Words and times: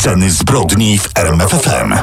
Sceny 0.00 0.30
zbrodni 0.30 0.98
w 0.98 1.08
RMFFM. 1.14 1.94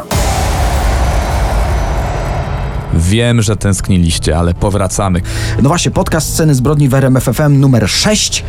Wiem, 2.94 3.42
że 3.42 3.55
tęskniliście, 3.55 4.38
ale 4.38 4.54
powracamy. 4.54 5.21
No 5.62 5.70
właśnie, 5.70 5.92
podcast 5.92 6.33
Sceny 6.33 6.55
Zbrodni 6.55 6.89
w 6.89 6.94
RMFFM 6.94 7.60
numer 7.60 7.89
6. 7.89 8.44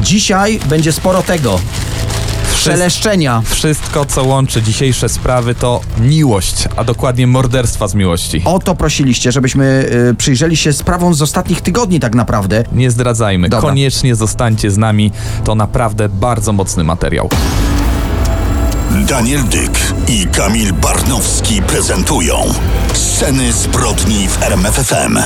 Dzisiaj 0.00 0.60
będzie 0.68 0.92
sporo 0.92 1.22
tego. 1.22 1.60
Szeleszczenia. 2.56 3.42
Wszystko, 3.44 4.04
co 4.04 4.24
łączy 4.24 4.62
dzisiejsze 4.62 5.08
sprawy, 5.08 5.54
to 5.54 5.80
miłość, 5.98 6.68
a 6.76 6.84
dokładnie 6.84 7.26
morderstwa 7.26 7.88
z 7.88 7.94
miłości. 7.94 8.42
O 8.44 8.58
to 8.58 8.74
prosiliście, 8.74 9.32
żebyśmy 9.32 9.90
y, 10.10 10.14
przyjrzeli 10.14 10.56
się 10.56 10.72
sprawom 10.72 11.14
z 11.14 11.22
ostatnich 11.22 11.60
tygodni 11.60 12.00
tak 12.00 12.14
naprawdę. 12.14 12.64
Nie 12.72 12.90
zdradzajmy, 12.90 13.48
Dobra. 13.48 13.68
koniecznie 13.68 14.14
zostańcie 14.14 14.70
z 14.70 14.78
nami. 14.78 15.12
To 15.44 15.54
naprawdę 15.54 16.08
bardzo 16.08 16.52
mocny 16.52 16.84
materiał. 16.84 17.28
Daniel 18.92 19.42
Dyk 19.44 19.94
i 20.08 20.26
Kamil 20.26 20.72
Barnowski 20.72 21.62
prezentują 21.62 22.36
Sceny 22.92 23.52
zbrodni 23.52 24.28
w 24.28 24.42
RMFFM. 24.42 25.18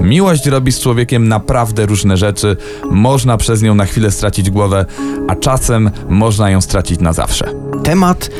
Miłość 0.00 0.46
robi 0.46 0.72
z 0.72 0.80
człowiekiem 0.80 1.28
naprawdę 1.28 1.86
różne 1.86 2.16
rzeczy. 2.16 2.56
Można 2.90 3.36
przez 3.36 3.62
nią 3.62 3.74
na 3.74 3.86
chwilę 3.86 4.10
stracić 4.10 4.50
głowę, 4.50 4.86
a 5.28 5.36
czasem 5.36 5.90
można 6.08 6.50
ją 6.50 6.60
stracić 6.60 7.00
na 7.00 7.12
zawsze. 7.12 7.65
Temat 7.84 8.30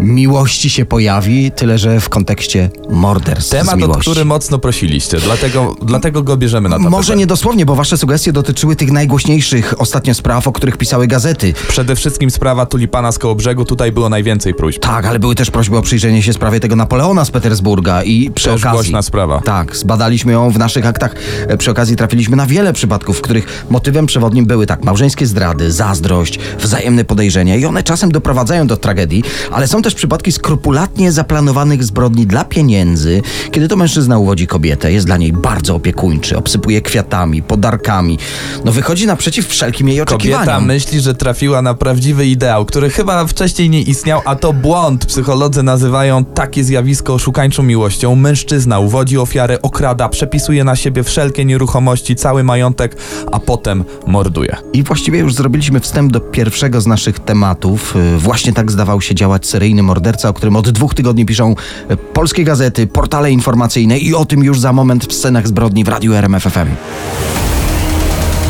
miłości 0.00 0.70
się 0.70 0.84
pojawi, 0.84 1.50
tyle 1.52 1.78
że 1.78 2.00
w 2.00 2.08
kontekście 2.08 2.70
morderstw 2.90 3.50
Temat, 3.50 3.82
o 3.82 3.88
który 3.88 4.24
mocno 4.24 4.58
prosiliście, 4.58 5.18
dlatego, 5.20 5.76
dlatego 5.82 6.22
go 6.22 6.36
bierzemy 6.36 6.68
na 6.68 6.76
tapetę. 6.76 6.90
Może 6.90 7.16
nie 7.16 7.26
dosłownie, 7.26 7.66
bo 7.66 7.74
wasze 7.74 7.96
sugestie 7.98 8.32
dotyczyły 8.32 8.76
tych 8.76 8.92
najgłośniejszych 8.92 9.80
ostatnio 9.80 10.14
spraw, 10.14 10.48
o 10.48 10.52
których 10.52 10.76
pisały 10.76 11.06
gazety. 11.06 11.54
Przede 11.68 11.96
wszystkim 11.96 12.30
sprawa 12.30 12.66
tulipana 12.66 13.12
z 13.12 13.18
koło 13.18 13.34
brzegu, 13.34 13.64
tutaj 13.64 13.92
było 13.92 14.08
najwięcej 14.08 14.54
próśb. 14.54 14.80
Tak, 14.80 15.06
ale 15.06 15.18
były 15.18 15.34
też 15.34 15.50
prośby 15.50 15.76
o 15.76 15.82
przyjrzenie 15.82 16.22
się 16.22 16.32
sprawie 16.32 16.60
tego 16.60 16.76
Napoleona 16.76 17.24
z 17.24 17.30
Petersburga 17.30 18.02
i 18.02 18.30
przy 18.30 18.48
Też 18.48 18.60
okazji... 18.60 18.76
głośna 18.76 19.02
sprawa. 19.02 19.40
Tak, 19.40 19.76
zbadaliśmy 19.76 20.32
ją 20.32 20.50
w 20.50 20.58
naszych 20.58 20.86
aktach. 20.86 21.14
E, 21.48 21.56
Przy 21.56 21.70
okazji 21.70 21.96
trafiliśmy 21.96 22.36
na 22.36 22.46
wiele 22.46 22.72
przypadków, 22.72 23.18
w 23.18 23.20
których 23.20 23.64
motywem 23.70 24.06
przewodnim 24.06 24.46
były 24.46 24.66
tak 24.66 24.84
małżeńskie 24.84 25.26
zdrady, 25.26 25.72
zazdrość, 25.72 26.38
wzajemne 26.58 27.04
podejrzenia 27.04 27.56
i 27.56 27.64
one 27.64 27.82
czasem 27.82 28.12
doprowadzają 28.12 28.66
do 28.66 28.76
tragedii, 28.84 29.24
ale 29.52 29.68
są 29.68 29.82
też 29.82 29.94
przypadki 29.94 30.32
skrupulatnie 30.32 31.12
zaplanowanych 31.12 31.84
zbrodni 31.84 32.26
dla 32.26 32.44
pieniędzy, 32.44 33.22
kiedy 33.50 33.68
to 33.68 33.76
mężczyzna 33.76 34.18
uwodzi 34.18 34.46
kobietę, 34.46 34.92
jest 34.92 35.06
dla 35.06 35.16
niej 35.16 35.32
bardzo 35.32 35.74
opiekuńczy, 35.74 36.36
obsypuje 36.36 36.82
kwiatami, 36.82 37.42
podarkami. 37.42 38.18
No 38.64 38.72
wychodzi 38.72 39.06
naprzeciw 39.06 39.46
wszelkim 39.48 39.88
jej 39.88 39.98
Kobieta 39.98 40.14
oczekiwaniom. 40.16 40.66
myśli, 40.66 41.00
że 41.00 41.14
trafiła 41.14 41.62
na 41.62 41.74
prawdziwy 41.74 42.26
ideał, 42.26 42.64
który 42.64 42.90
chyba 42.90 43.26
wcześniej 43.26 43.70
nie 43.70 43.82
istniał, 43.82 44.20
a 44.24 44.36
to 44.36 44.52
błąd. 44.52 45.06
Psycholodzy 45.06 45.62
nazywają 45.62 46.24
takie 46.24 46.64
zjawisko 46.64 47.14
oszukańczą 47.14 47.62
miłością. 47.62 48.14
Mężczyzna 48.16 48.78
uwodzi 48.78 49.18
ofiarę, 49.18 49.62
okrada, 49.62 50.08
przepisuje 50.08 50.64
na 50.64 50.76
siebie 50.76 51.02
wszelkie 51.02 51.44
nieruchomości, 51.44 52.16
cały 52.16 52.44
majątek, 52.44 52.96
a 53.32 53.40
potem 53.40 53.84
morduje. 54.06 54.56
I 54.72 54.82
właściwie 54.82 55.18
już 55.18 55.34
zrobiliśmy 55.34 55.80
wstęp 55.80 56.12
do 56.12 56.20
pierwszego 56.20 56.80
z 56.80 56.86
naszych 56.86 57.18
tematów. 57.18 57.96
Y, 57.96 58.18
Właśnie 58.18 58.52
tak 58.52 58.70
zdawał 58.74 59.00
się 59.00 59.14
działać 59.14 59.46
seryjny 59.46 59.82
morderca, 59.82 60.28
o 60.28 60.32
którym 60.32 60.56
od 60.56 60.70
dwóch 60.70 60.94
tygodni 60.94 61.26
piszą 61.26 61.54
y, 61.90 61.96
polskie 61.96 62.44
gazety, 62.44 62.86
portale 62.86 63.30
informacyjne 63.30 63.98
i 63.98 64.14
o 64.14 64.24
tym 64.24 64.44
już 64.44 64.60
za 64.60 64.72
moment 64.72 65.06
w 65.06 65.12
scenach 65.12 65.48
zbrodni 65.48 65.84
w 65.84 65.88
Radiu 65.88 66.14
RMFFM. 66.14 66.68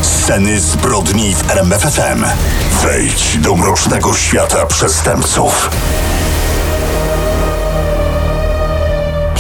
Sceny 0.03 0.61
zbrodni 0.61 1.35
w 1.35 1.51
RMFFM. 1.51 2.25
Wejdź 2.83 3.39
do 3.43 3.55
mrocznego 3.55 4.15
świata 4.15 4.67
przestępców. 4.67 5.71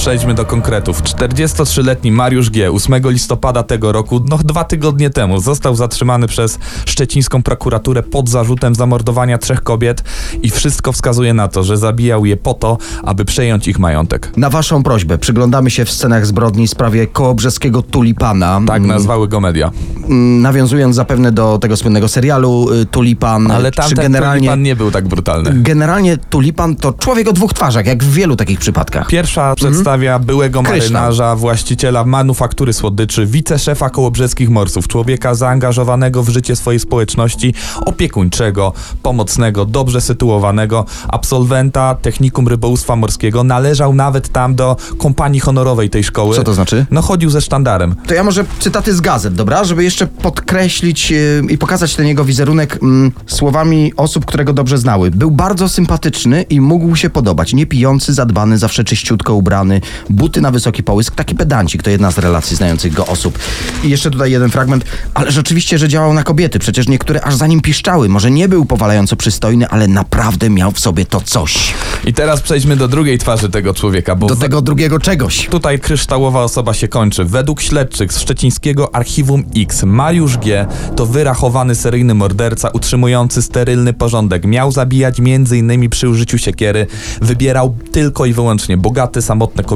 Przejdźmy 0.04 0.34
do 0.34 0.44
konkretów. 0.44 1.02
43-letni 1.02 2.12
Mariusz 2.12 2.50
G. 2.50 2.70
8 2.72 2.94
listopada 3.04 3.62
tego 3.62 3.92
roku, 3.92 4.20
no 4.30 4.38
dwa 4.44 4.64
tygodnie 4.64 5.10
temu, 5.10 5.40
został 5.40 5.74
zatrzymany 5.76 6.26
przez 6.26 6.58
szczecińską 6.86 7.42
prokuraturę 7.42 8.02
pod 8.02 8.28
zarzutem 8.28 8.74
zamordowania 8.74 9.38
trzech 9.38 9.62
kobiet 9.62 10.04
i 10.42 10.50
wszystko 10.50 10.92
wskazuje 10.92 11.34
na 11.34 11.48
to, 11.48 11.62
że 11.64 11.76
zabijał 11.76 12.26
je 12.26 12.36
po 12.36 12.54
to, 12.54 12.78
aby 13.02 13.24
przejąć 13.24 13.68
ich 13.68 13.78
majątek. 13.78 14.32
Na 14.36 14.50
waszą 14.50 14.82
prośbę 14.82 15.18
przyglądamy 15.18 15.70
się 15.70 15.84
w 15.84 15.90
scenach 15.90 16.26
zbrodni 16.26 16.68
sprawie 16.68 17.06
kołobrzeskiego 17.06 17.82
tulipana. 17.82 18.60
Tak 18.66 18.76
Mm, 18.76 18.88
nazwały 18.88 19.28
go 19.28 19.40
media. 19.40 19.70
mm, 20.08 20.42
Nawiązując 20.42 20.96
zapewne 20.96 21.32
do 21.32 21.58
tego 21.58 21.76
słynnego 21.76 22.08
serialu 22.08 22.72
y, 22.72 22.86
Tulipan. 22.86 23.50
Ale 23.50 23.72
tamten 23.72 23.96
generalnie, 23.98 24.38
tulipan 24.40 24.62
nie 24.62 24.76
był 24.76 24.90
tak 24.90 25.08
brutalny. 25.08 25.50
generalnie 25.54 26.16
Tulipan 26.16 26.76
to 26.76 26.92
człowiek 26.92 27.28
o 27.28 27.32
dwóch 27.32 27.52
twarzach, 27.54 27.86
jak 27.86 28.04
w 28.04 28.12
wielu 28.12 28.36
takich 28.36 28.58
przypadkach. 28.58 29.06
Pierwsza 29.06 29.54
przedstawia 29.54 29.93
byłego 29.98 30.58
Mhm. 30.58 30.76
Kryształ. 30.76 30.92
marynarza, 30.92 31.36
właściciela 31.36 32.04
manufaktury 32.04 32.72
słodyczy, 32.72 33.26
wiceszefa 33.26 33.90
kołobrzeskich 33.90 34.50
morsów, 34.50 34.88
człowieka 34.88 35.34
zaangażowanego 35.34 36.22
w 36.22 36.28
życie 36.28 36.56
swojej 36.56 36.80
społeczności, 36.80 37.54
opiekuńczego, 37.86 38.72
pomocnego, 39.02 39.64
dobrze 39.64 40.00
sytuowanego, 40.00 40.84
absolwenta 41.08 41.94
technikum 41.94 42.48
rybołówstwa 42.48 42.96
morskiego, 42.96 43.44
należał 43.44 43.94
nawet 43.94 44.28
tam 44.28 44.54
do 44.54 44.76
kompanii 44.98 45.40
honorowej 45.40 45.90
tej 45.90 46.04
szkoły. 46.04 46.36
Co 46.36 46.42
to 46.44 46.54
znaczy? 46.54 46.86
No 46.90 47.02
chodził 47.02 47.30
ze 47.30 47.40
sztandarem. 47.40 47.94
To 48.06 48.14
ja 48.14 48.24
może 48.24 48.44
cytaty 48.60 48.94
z 48.94 49.00
gazet, 49.00 49.34
dobra? 49.34 49.64
Żeby 49.64 49.84
jeszcze 49.84 50.06
podkreślić 50.06 51.10
yy, 51.10 51.42
i 51.50 51.58
pokazać 51.58 51.94
ten 51.96 52.06
jego 52.06 52.24
wizerunek 52.24 52.78
mm, 52.82 53.12
słowami 53.26 53.92
osób, 53.96 54.24
które 54.26 54.44
go 54.44 54.52
dobrze 54.52 54.78
znały. 54.78 55.10
Był 55.10 55.30
bardzo 55.30 55.68
sympatyczny 55.68 56.42
i 56.42 56.60
mógł 56.60 56.96
się 56.96 57.10
podobać. 57.10 57.54
Nie 57.54 57.66
pijący, 57.66 58.14
zadbany, 58.14 58.58
zawsze 58.58 58.84
czyściutko 58.84 59.34
ubrany, 59.34 59.80
buty 60.10 60.40
na 60.40 60.50
wysoki 60.50 60.82
połysk, 60.82 61.14
taki 61.14 61.34
pedancik. 61.34 61.82
To 61.82 61.90
jedna 61.90 62.10
z 62.10 62.18
relacji 62.18 62.56
znających 62.56 62.92
go 62.92 63.06
osób. 63.06 63.38
I 63.84 63.90
jeszcze 63.90 64.10
tutaj 64.10 64.32
jeden 64.32 64.50
fragment. 64.50 64.84
Ale 65.14 65.32
rzeczywiście, 65.32 65.78
że 65.78 65.88
działał 65.88 66.14
na 66.14 66.22
kobiety. 66.22 66.58
Przecież 66.58 66.88
niektóre 66.88 67.20
aż 67.24 67.34
za 67.36 67.46
nim 67.46 67.60
piszczały. 67.60 68.08
Może 68.08 68.30
nie 68.30 68.48
był 68.48 68.64
powalająco 68.64 69.16
przystojny, 69.16 69.68
ale 69.68 69.88
naprawdę 69.88 70.50
miał 70.50 70.72
w 70.72 70.80
sobie 70.80 71.06
to 71.06 71.20
coś. 71.20 71.74
I 72.04 72.12
teraz 72.12 72.40
przejdźmy 72.40 72.76
do 72.76 72.88
drugiej 72.88 73.18
twarzy 73.18 73.48
tego 73.48 73.74
człowieka, 73.74 74.14
bo 74.16 74.26
Do 74.26 74.34
w- 74.36 74.38
tego 74.38 74.62
drugiego 74.62 74.98
czegoś. 75.00 75.46
Tutaj 75.50 75.80
kryształowa 75.80 76.42
osoba 76.42 76.74
się 76.74 76.88
kończy. 76.88 77.24
Według 77.24 77.60
śledczych 77.60 78.12
z 78.12 78.18
szczecińskiego 78.18 78.94
Archiwum 78.94 79.44
X 79.56 79.82
Mariusz 79.82 80.38
G. 80.38 80.66
to 80.96 81.06
wyrachowany 81.06 81.74
seryjny 81.74 82.14
morderca 82.14 82.68
utrzymujący 82.68 83.42
sterylny 83.42 83.92
porządek. 83.92 84.44
Miał 84.44 84.72
zabijać 84.72 85.18
m.in. 85.20 85.90
przy 85.90 86.08
użyciu 86.08 86.38
siekiery. 86.38 86.86
Wybierał 87.20 87.76
tylko 87.92 88.26
i 88.26 88.32
wyłącznie 88.32 88.76
bogate, 88.76 89.22
samotne 89.22 89.62
kobiety, 89.64 89.73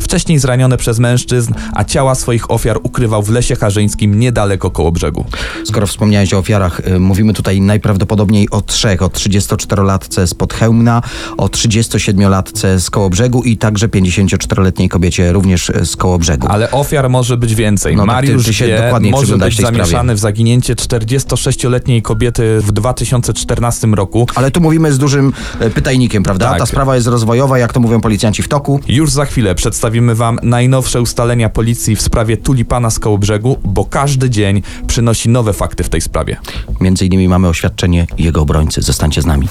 wcześniej 0.00 0.38
zranione 0.38 0.76
przez 0.76 0.98
mężczyzn, 0.98 1.52
a 1.74 1.84
ciała 1.84 2.14
swoich 2.14 2.50
ofiar 2.50 2.78
ukrywał 2.82 3.22
w 3.22 3.30
lesie 3.30 3.56
harzyńskim 3.56 4.18
niedaleko 4.20 4.70
koło 4.70 4.92
brzegu. 4.92 5.24
Skoro 5.64 5.86
wspomniałeś 5.86 6.34
o 6.34 6.38
ofiarach, 6.38 6.80
y, 6.88 6.98
mówimy 7.00 7.32
tutaj 7.32 7.60
najprawdopodobniej 7.60 8.50
o 8.50 8.60
trzech. 8.60 9.02
O 9.02 9.06
34-latce 9.08 10.26
z 10.26 10.34
Podchełmna, 10.34 11.02
o 11.36 11.46
37-latce 11.46 12.80
z 12.80 12.90
Kołobrzegu 12.90 13.42
i 13.42 13.56
także 13.56 13.88
54-letniej 13.88 14.88
kobiecie 14.88 15.32
również 15.32 15.72
z 15.84 15.96
Kołobrzegu. 15.96 16.46
Ale 16.50 16.70
ofiar 16.70 17.10
może 17.10 17.36
być 17.36 17.54
więcej. 17.54 17.96
No 17.96 18.06
tak, 18.06 18.10
ty- 18.10 18.26
Mariusz 18.26 18.44
ty 18.46 18.54
się 18.54 18.66
G. 18.66 18.82
dokładniej 18.82 19.12
może 19.12 19.38
być 19.38 19.56
tej 19.56 19.66
sprawie. 19.66 19.76
zamieszany 19.76 20.14
w 20.14 20.18
zaginięcie 20.18 20.74
46-letniej 20.74 22.02
kobiety 22.02 22.58
w 22.60 22.72
2014 22.72 23.86
roku. 23.86 24.26
Ale 24.34 24.50
tu 24.50 24.60
mówimy 24.60 24.92
z 24.92 24.98
dużym 24.98 25.32
y, 25.62 25.70
pytajnikiem, 25.70 26.22
prawda? 26.22 26.48
Tak. 26.50 26.58
Ta 26.58 26.66
sprawa 26.66 26.94
jest 26.94 27.06
rozwojowa, 27.06 27.58
jak 27.58 27.72
to 27.72 27.80
mówią 27.80 28.00
policjanci 28.00 28.42
w 28.42 28.48
toku. 28.48 28.80
Już 28.88 29.10
za 29.10 29.25
chwilę 29.26 29.54
przedstawimy 29.54 30.14
Wam 30.14 30.38
najnowsze 30.42 31.00
ustalenia 31.00 31.48
policji 31.48 31.96
w 31.96 32.02
sprawie 32.02 32.36
tulipana 32.36 32.90
z 32.90 32.98
Kołobrzegu, 32.98 33.56
bo 33.64 33.84
każdy 33.84 34.30
dzień 34.30 34.62
przynosi 34.86 35.28
nowe 35.28 35.52
fakty 35.52 35.84
w 35.84 35.88
tej 35.88 36.00
sprawie. 36.00 36.36
Między 36.80 37.06
innymi 37.06 37.28
mamy 37.28 37.48
oświadczenie 37.48 38.06
jego 38.18 38.42
obrońcy. 38.42 38.82
Zostańcie 38.82 39.22
z 39.22 39.26
nami. 39.26 39.48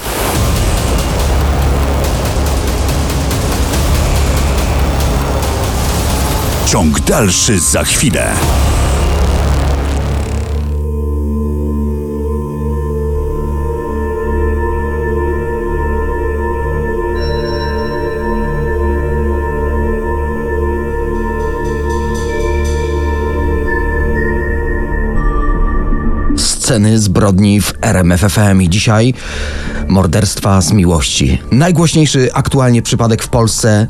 Ciąg 6.66 7.00
dalszy 7.00 7.60
za 7.60 7.84
chwilę. 7.84 8.34
Sceny 26.66 26.98
zbrodni 26.98 27.60
w 27.60 27.74
RMFFM 27.82 28.62
i 28.62 28.68
dzisiaj 28.68 29.14
morderstwa 29.88 30.60
z 30.60 30.72
miłości. 30.72 31.42
Najgłośniejszy 31.52 32.28
aktualnie 32.34 32.82
przypadek 32.82 33.22
w 33.22 33.28
Polsce 33.28 33.86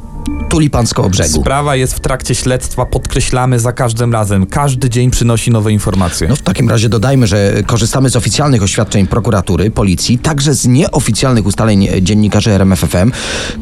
tulipan 0.49 0.87
z 0.87 0.95
Kołobrzegu. 0.95 1.41
Sprawa 1.41 1.77
jest 1.77 1.95
w 1.95 2.01
trakcie 2.01 2.35
śledztwa, 2.35 2.87
podkreślamy 2.87 3.61
za 3.61 3.73
każdym 3.73 4.13
razem. 4.13 4.47
Każdy 4.47 4.91
dzień 4.91 5.11
przynosi 5.11 5.51
nowe 5.51 5.73
informacje. 5.73 6.29
No 6.29 6.37
w 6.37 6.43
takim 6.43 6.71
razie 6.71 6.89
dodajmy, 6.89 7.27
że 7.27 7.63
korzystamy 7.67 8.11
z 8.11 8.17
oficjalnych 8.17 8.63
oświadczeń 8.63 9.07
prokuratury, 9.07 9.71
policji, 9.71 10.19
także 10.19 10.55
z 10.55 10.67
nieoficjalnych 10.67 11.47
ustaleń 11.47 11.89
dziennikarzy 12.03 12.51
RMFFM. 12.51 13.13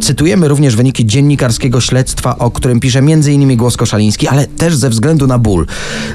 Cytujemy 0.01 0.49
również 0.49 0.77
wyniki 0.77 1.07
dziennikarskiego 1.07 1.81
śledztwa, 1.81 2.39
o 2.39 2.51
którym 2.51 2.81
pisze 2.81 2.99
m.in. 2.99 3.57
Głos 3.57 3.77
Koszaliński, 3.77 4.29
ale 4.29 4.47
też 4.47 4.77
ze 4.77 4.91
względu 4.91 5.27
na 5.27 5.39
ból, 5.39 5.67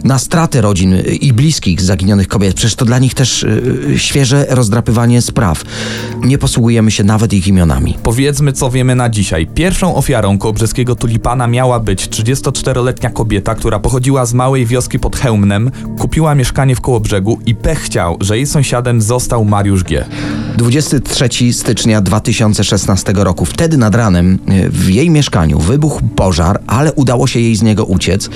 na 0.04 0.20
straty 0.20 0.62
rodzin 0.62 0.96
i 1.22 1.34
bliskich 1.34 1.82
zaginionych 1.82 2.28
kobiet. 2.28 2.54
Przecież 2.54 2.76
to 2.76 2.86
dla 2.86 3.00
nich 3.00 3.14
też 3.14 3.46
yy, 3.88 4.00
świeże 4.00 4.46
rozdrapywanie 4.50 5.22
spraw. 5.22 5.64
Nie 6.24 6.38
posługujemy 6.38 6.92
się 6.92 7.04
nawet 7.04 7.34
ich 7.34 7.48
imionami. 7.48 7.98
Powiedzmy, 8.04 8.54
co 8.54 8.72
wiemy 8.72 8.96
na 8.96 9.10
dzisiaj. 9.10 9.48
Pierwszą 9.48 9.96
ofiarą 9.96 10.38
kołobrzeskiego 10.40 10.96
tulipana 10.96 11.48
miała 11.48 11.80
być 11.80 12.08
34-letnia 12.08 13.10
kobieta, 13.10 13.56
która 13.56 13.80
pochodziła 13.80 14.26
z 14.26 14.34
małej 14.34 14.66
wioski 14.66 15.00
pod 15.00 15.16
Chełmnem, 15.16 15.72
kupiła 16.00 16.36
mieszkanie 16.36 16.76
w 16.76 16.82
Kołobrzegu 16.82 17.40
i 17.46 17.56
pech 17.56 17.80
chciał, 17.80 18.18
że 18.22 18.38
jej 18.38 18.46
sąsiadem 18.46 19.02
został 19.02 19.46
Mariusz 19.46 19.84
G. 19.84 20.06
23 20.58 21.54
stycznia 21.54 22.02
2016 22.02 23.14
roku. 23.16 23.46
Wtedy 23.46 23.78
nad 23.78 23.96
ranem 23.96 24.40
e, 24.48 24.70
w 24.70 24.90
jej 24.90 25.10
mieszkaniu 25.10 25.60
wybuchł 25.60 26.02
pożar, 26.16 26.62
ale 26.68 26.94
udało 26.94 27.28
się 27.28 27.40
jej 27.40 27.56
z 27.56 27.62
niego 27.62 27.86
uciec. 27.86 28.30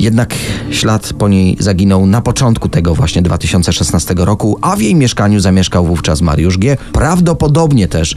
Jednak 0.00 0.34
ślad 0.70 1.12
po 1.18 1.28
niej 1.28 1.56
zaginął 1.60 2.06
na 2.06 2.20
początku 2.20 2.68
tego 2.68 2.94
właśnie 2.94 3.22
2016 3.22 4.14
roku, 4.16 4.58
a 4.62 4.76
w 4.76 4.80
jej 4.80 4.94
mieszkaniu 4.94 5.40
zamieszkał 5.40 5.86
wówczas 5.86 6.20
Mariusz 6.20 6.58
G. 6.58 6.76
Prawdopodobnie 6.92 7.88
też 7.88 8.16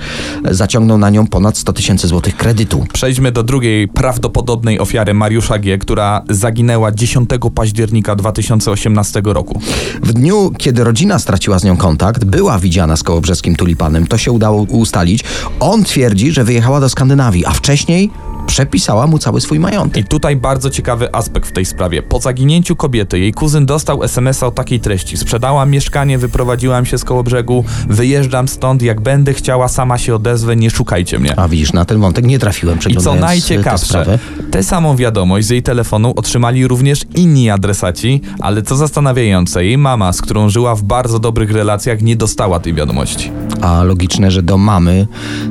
zaciągnął 0.51 0.97
na 0.97 1.09
nią 1.09 1.27
ponad 1.27 1.57
100 1.57 1.73
tysięcy 1.73 2.07
złotych 2.07 2.37
kredytu. 2.37 2.85
Przejdźmy 2.93 3.31
do 3.31 3.43
drugiej 3.43 3.87
prawdopodobnej 3.87 4.79
ofiary 4.79 5.13
Mariusza 5.13 5.59
G., 5.59 5.77
która 5.77 6.21
zaginęła 6.29 6.91
10 6.91 7.29
października 7.55 8.15
2018 8.15 9.21
roku. 9.25 9.59
W 10.03 10.13
dniu, 10.13 10.51
kiedy 10.57 10.83
rodzina 10.83 11.19
straciła 11.19 11.59
z 11.59 11.63
nią 11.63 11.77
kontakt, 11.77 12.23
była 12.23 12.59
widziana 12.59 12.97
z 12.97 13.03
kołobrzeskim 13.03 13.55
tulipanem. 13.55 14.07
To 14.07 14.17
się 14.17 14.31
udało 14.31 14.61
ustalić. 14.61 15.23
On 15.59 15.83
twierdzi, 15.83 16.31
że 16.31 16.43
wyjechała 16.43 16.79
do 16.79 16.89
Skandynawii, 16.89 17.45
a 17.45 17.51
wcześniej 17.51 18.11
przepisała 18.47 19.07
mu 19.07 19.19
cały 19.19 19.41
swój 19.41 19.59
majątek. 19.59 20.05
I 20.05 20.07
tutaj 20.07 20.35
bardzo 20.35 20.69
ciekawy 20.69 21.15
aspekt 21.15 21.49
w 21.49 21.51
tej 21.51 21.65
sprawie. 21.65 22.01
Po 22.01 22.19
zaginięciu 22.19 22.75
kobiety 22.75 23.19
jej 23.19 23.33
kuzyn 23.33 23.65
dostał 23.65 24.03
SMS-a 24.03 24.47
o 24.47 24.51
takiej 24.51 24.79
treści. 24.79 25.17
Sprzedałam 25.17 25.69
mieszkanie, 25.69 26.17
wyprowadziłam 26.17 26.85
się 26.85 26.97
z 26.97 27.03
koło 27.03 27.23
brzegu, 27.23 27.63
wyjeżdżam 27.89 28.47
stąd, 28.47 28.81
jak 28.81 29.01
będę 29.01 29.33
chciała, 29.33 29.67
sama 29.67 29.97
się 29.97 30.15
odezwę, 30.15 30.55
nie 30.55 30.69
szukajcie 30.69 31.19
mnie. 31.19 31.39
A 31.39 31.47
widzisz, 31.47 31.73
na 31.73 31.85
ten 31.85 31.99
wątek 31.99 32.25
nie 32.25 32.39
trafiłem, 32.39 32.79
I 32.89 32.95
co 32.95 33.15
najciekawsze, 33.15 34.19
tę 34.51 34.63
samą 34.63 34.95
wiadomość 34.95 35.47
z 35.47 35.49
jej 35.49 35.63
telefonu 35.63 36.13
otrzymali 36.15 36.67
również 36.67 37.05
inni 37.15 37.49
adresaci, 37.49 38.21
ale 38.39 38.61
co 38.61 38.75
zastanawiające, 38.75 39.65
jej 39.65 39.77
mama, 39.77 40.13
z 40.13 40.21
którą 40.21 40.49
żyła 40.49 40.75
w 40.75 40.83
bardzo 40.83 41.19
dobrych 41.19 41.51
relacjach, 41.51 42.01
nie 42.01 42.15
dostała 42.15 42.59
tej 42.59 42.73
wiadomości. 42.73 43.31
A 43.61 43.83
logiczne, 43.83 44.31
że 44.31 44.43
do 44.43 44.57
mamy 44.57 45.07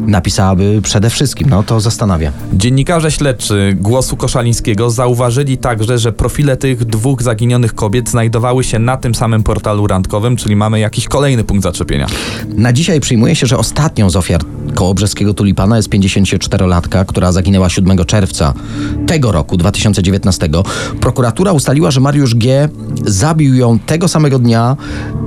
napisałaby 0.06 0.80
przede 0.82 1.10
wszystkim, 1.10 1.50
no 1.50 1.62
to 1.62 1.80
zastanawia. 1.80 2.32
Dziennikarze 2.80 3.10
śledczy 3.10 3.76
Głosu 3.80 4.16
Koszalińskiego 4.16 4.90
zauważyli 4.90 5.58
także, 5.58 5.98
że 5.98 6.12
profile 6.12 6.56
tych 6.56 6.84
dwóch 6.84 7.22
zaginionych 7.22 7.74
kobiet 7.74 8.10
znajdowały 8.10 8.64
się 8.64 8.78
na 8.78 8.96
tym 8.96 9.14
samym 9.14 9.42
portalu 9.42 9.86
randkowym, 9.86 10.36
czyli 10.36 10.56
mamy 10.56 10.80
jakiś 10.80 11.08
kolejny 11.08 11.44
punkt 11.44 11.62
zaczepienia. 11.62 12.06
Na 12.56 12.72
dzisiaj 12.72 13.00
przyjmuje 13.00 13.34
się, 13.36 13.46
że 13.46 13.58
ostatnią 13.58 14.10
z 14.10 14.16
ofiar 14.16 14.40
kołobrzeskiego 14.74 15.34
tulipana 15.34 15.76
jest 15.76 15.88
54-latka, 15.88 17.04
która 17.04 17.32
zaginęła 17.32 17.68
7 17.68 18.04
czerwca 18.04 18.54
tego 19.06 19.32
roku, 19.32 19.56
2019. 19.56 20.48
Prokuratura 21.00 21.52
ustaliła, 21.52 21.90
że 21.90 22.00
Mariusz 22.00 22.34
G. 22.34 22.68
zabił 23.06 23.54
ją 23.54 23.78
tego 23.78 24.08
samego 24.08 24.38
dnia, 24.38 24.76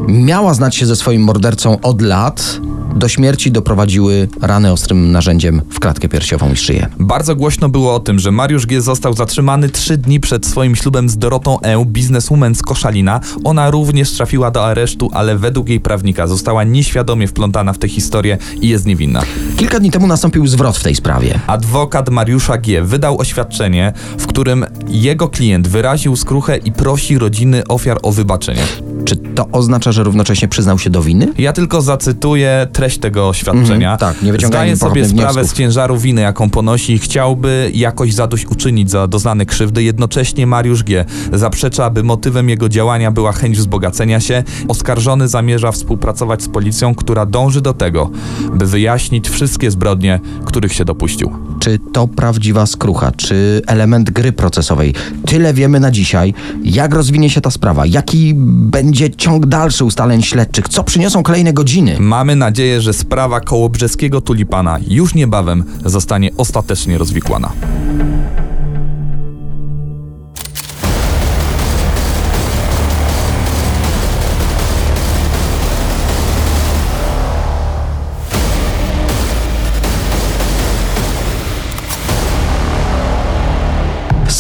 miała 0.08 0.54
znać 0.54 0.76
się 0.76 0.86
ze 0.86 0.96
swoim 0.96 1.22
mordercą 1.22 1.82
od 1.82 2.02
lat, 2.02 2.60
do 2.96 3.08
śmierci 3.08 3.52
doprowadziły 3.52 4.28
rany 4.42 4.72
ostrym 4.72 5.12
narzędziem 5.12 5.62
w 5.70 5.80
klatkę 5.80 6.10
piersiową 6.10 6.52
i 6.52 6.56
szyję. 6.56 6.88
Bardzo 7.00 7.36
głośno 7.36 7.70
było 7.70 7.96
o 7.96 8.00
tym, 8.00 8.20
że 8.20 8.32
Mariusz 8.32 8.66
G. 8.66 8.82
został 8.82 9.14
zatrzymany 9.14 9.70
trzy 9.70 9.98
dni 9.98 10.20
przed 10.20 10.46
swoim 10.46 10.76
ślubem 10.76 11.10
z 11.10 11.18
Dorotą 11.18 11.60
E., 11.62 11.86
bizneswoman 11.86 12.56
z 12.56 12.62
Koszalina. 12.62 13.20
Ona 13.44 13.72
również 13.72 14.12
trafiła 14.12 14.52
do 14.52 14.66
aresztu, 14.66 15.10
ale 15.14 15.38
według 15.38 15.70
jej 15.70 15.80
prawnika 15.80 16.28
została 16.28 16.64
nieświadomie 16.64 17.28
wplątana 17.28 17.74
w 17.74 17.78
tę 17.78 17.88
historię 17.88 18.38
i 18.62 18.68
jest 18.68 18.86
niewinna. 18.86 19.22
Kilka 19.58 19.80
dni 19.80 19.92
temu 19.92 20.08
nastąpił 20.08 20.48
zwrot 20.48 20.78
w 20.78 20.84
tej 20.84 20.96
sprawie. 20.96 21.40
Adwokat 21.48 22.10
Mariusza 22.10 22.58
G. 22.58 22.82
wydał 22.82 23.20
oświadczenie, 23.20 23.94
w 24.18 24.28
którym 24.28 24.66
jego 24.88 25.30
klient 25.30 25.68
wyraził 25.68 26.16
skruchę 26.16 26.58
i 26.58 26.72
prosi 26.72 27.18
rodziny 27.18 27.64
ofiar 27.68 28.00
o 28.04 28.12
wybaczenie. 28.12 28.64
Czy 29.06 29.16
to 29.16 29.48
oznacza, 29.52 29.92
że 29.92 30.04
równocześnie 30.04 30.48
przyznał 30.48 30.80
się 30.80 30.90
do 30.90 31.02
winy? 31.02 31.34
Ja 31.38 31.54
tylko 31.54 31.82
zacytuję 31.82 32.68
treść 32.74 32.98
tego 33.00 33.30
oświadczenia. 33.30 33.92
Mhm, 33.94 33.98
tak, 33.98 34.22
nie 34.24 34.48
Zdaje 34.48 34.78
sobie 34.78 35.06
sprawę 35.06 35.34
wniosków. 35.34 35.56
z 35.56 35.58
ciężaru 35.58 35.98
winy, 35.98 36.22
jaką 36.22 36.50
ponosi 36.50 36.94
i 36.94 37.00
chciałby 37.00 37.72
jakoś 37.74 38.14
zadośćuczynić 38.14 38.92
za 38.92 39.08
doznane 39.08 39.46
krzywdy. 39.46 39.84
Jednocześnie 39.84 40.48
Mariusz 40.48 40.84
G. 40.84 41.06
zaprzecza, 41.34 41.86
aby 41.86 42.04
motywem 42.04 42.50
jego 42.50 42.70
działania 42.70 43.12
była 43.12 43.32
chęć 43.32 43.58
wzbogacenia 43.58 44.20
się. 44.20 44.44
Oskarżony 44.68 45.28
zamierza 45.28 45.72
współpracować 45.72 46.44
z 46.44 46.50
policją, 46.50 46.96
która 46.96 47.26
dąży 47.26 47.62
do 47.62 47.74
tego, 47.74 48.10
by 48.54 48.66
wyjaśnić 48.66 49.30
wszystkie 49.30 49.72
zbrodnie, 49.72 50.20
których 50.46 50.74
się 50.74 50.86
dopuścił. 50.86 51.32
Czy 51.60 51.80
to 51.94 52.08
prawdziwa 52.08 52.66
skrucha? 52.66 53.12
Czy 53.12 53.62
element 53.68 54.10
gry 54.12 54.32
procesowej? 54.32 54.94
Tyle 55.26 55.54
wiemy 55.54 55.80
na 55.80 55.92
dzisiaj. 55.92 56.34
Jak 56.64 56.94
rozwinie 56.94 57.30
się 57.30 57.42
ta 57.42 57.52
sprawa? 57.52 57.86
Jaki 57.86 58.34
będzie 58.36 58.93
ciąg 59.18 59.46
dalszy 59.46 59.86
ustaleń 59.86 60.22
śledczych? 60.22 60.70
Co 60.70 60.84
przyniosą 60.84 61.24
kolejne 61.24 61.54
godziny? 61.54 61.96
Mamy 62.00 62.36
nadzieję, 62.36 62.82
że 62.82 62.94
sprawa 62.94 63.40
kołobrzeskiego 63.40 64.22
tulipana 64.22 64.80
już 64.88 65.16
niebawem 65.16 65.64
zostanie 65.86 66.30
ostatecznie 66.38 66.98
rozwikłana. 66.98 67.52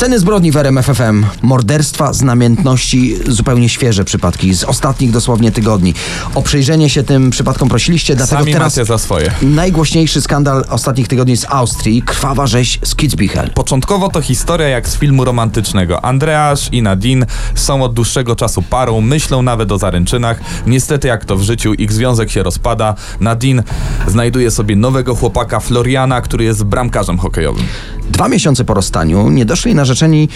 Sceny 0.03 0.19
zbrodni 0.19 0.51
w 0.51 0.57
RMFFM, 0.57 1.25
morderstwa 1.41 2.13
z 2.13 2.21
namiętności, 2.21 3.15
zupełnie 3.27 3.69
świeże 3.69 4.03
przypadki 4.05 4.53
z 4.53 4.63
ostatnich 4.63 5.11
dosłownie 5.11 5.51
tygodni. 5.51 5.93
O 6.35 6.41
przyjrzenie 6.41 6.89
się 6.89 7.03
tym 7.03 7.29
przypadkom 7.29 7.69
prosiliście, 7.69 8.15
dlatego 8.15 8.41
Sami 8.41 8.53
teraz 8.53 8.73
macie 8.73 8.85
za 8.85 8.97
swoje. 8.97 9.31
najgłośniejszy 9.41 10.21
skandal 10.21 10.65
ostatnich 10.69 11.07
tygodni 11.07 11.37
z 11.37 11.45
Austrii, 11.49 12.01
krwawa 12.01 12.47
rzeź 12.47 12.79
z 12.83 12.95
Kitzbühel. 12.95 13.49
Początkowo 13.49 14.09
to 14.09 14.21
historia 14.21 14.67
jak 14.67 14.89
z 14.89 14.97
filmu 14.97 15.25
romantycznego. 15.25 16.05
Andreasz 16.05 16.69
i 16.71 16.81
Nadine 16.81 17.25
są 17.55 17.83
od 17.83 17.93
dłuższego 17.93 18.35
czasu 18.35 18.61
parą, 18.61 19.01
myślą 19.01 19.41
nawet 19.41 19.71
o 19.71 19.77
zaręczynach. 19.77 20.39
Niestety, 20.67 21.07
jak 21.07 21.25
to 21.25 21.37
w 21.37 21.41
życiu, 21.41 21.73
ich 21.73 21.91
związek 21.91 22.31
się 22.31 22.43
rozpada. 22.43 22.95
Nadine 23.19 23.63
znajduje 24.07 24.51
sobie 24.51 24.75
nowego 24.75 25.15
chłopaka, 25.15 25.59
Floriana, 25.59 26.21
który 26.21 26.43
jest 26.43 26.63
bramkarzem 26.63 27.17
hokejowym. 27.17 27.65
Dwa 28.09 28.27
miesiące 28.27 28.65
po 28.65 28.73
rozstaniu 28.73 29.29
niedoszli 29.29 29.75
narzeczeni 29.93 30.29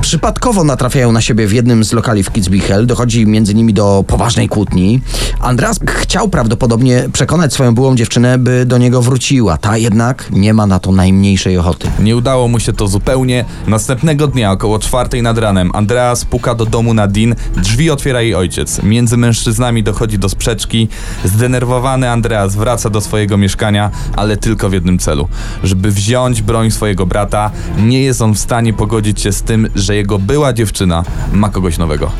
przypadkowo 0.00 0.64
natrafiają 0.64 1.12
na 1.12 1.20
siebie 1.20 1.46
w 1.46 1.52
jednym 1.52 1.84
z 1.84 1.92
lokali 1.92 2.22
w 2.22 2.30
Kitzbühel. 2.32 2.86
Dochodzi 2.86 3.26
między 3.26 3.54
nimi 3.54 3.74
do 3.74 4.04
poważnej 4.06 4.48
kłótni. 4.48 5.00
Andreas 5.40 5.80
chciał 5.86 6.28
prawdopodobnie 6.28 7.08
przekonać 7.12 7.52
swoją 7.52 7.74
byłą 7.74 7.96
dziewczynę, 7.96 8.38
by 8.38 8.66
do 8.66 8.78
niego 8.78 9.02
wróciła. 9.02 9.56
Ta 9.56 9.76
jednak 9.76 10.26
nie 10.30 10.54
ma 10.54 10.66
na 10.66 10.78
to 10.78 10.92
najmniejszej 10.92 11.58
ochoty. 11.58 11.90
Nie 12.00 12.16
udało 12.16 12.48
mu 12.48 12.60
się 12.60 12.72
to 12.72 12.88
zupełnie. 12.88 13.44
Następnego 13.66 14.26
dnia, 14.26 14.52
około 14.52 14.78
czwartej 14.78 15.22
nad 15.22 15.38
ranem, 15.38 15.70
Andreas 15.74 16.24
puka 16.24 16.54
do 16.54 16.66
domu 16.66 16.94
Nadine. 16.94 17.36
Drzwi 17.56 17.90
otwiera 17.90 18.20
jej 18.20 18.34
ojciec. 18.34 18.82
Między 18.82 19.16
mężczyznami 19.16 19.82
dochodzi 19.82 20.18
do 20.18 20.28
sprzeczki. 20.28 20.88
Zdenerwowany 21.24 22.10
Andreas 22.10 22.56
wraca 22.56 22.90
do 22.90 23.00
swojego 23.00 23.36
mieszkania, 23.36 23.90
ale 24.16 24.36
tylko 24.36 24.70
w 24.70 24.72
jednym 24.72 24.98
celu. 24.98 25.28
Żeby 25.64 25.90
wziąć 25.90 26.42
broń 26.42 26.70
swojego 26.70 27.06
brata, 27.06 27.50
nie 27.78 28.02
jest 28.02 28.22
on 28.22 28.34
w 28.34 28.38
stanie 28.38 28.72
pogodzić 28.80 29.20
się 29.20 29.32
z 29.32 29.42
tym, 29.42 29.68
że 29.74 29.96
jego 29.96 30.18
była 30.18 30.52
dziewczyna 30.52 31.04
ma 31.32 31.48
kogoś 31.48 31.78
nowego. 31.78 32.10